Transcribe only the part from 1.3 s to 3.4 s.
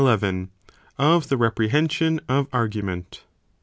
Reprehension of Argument.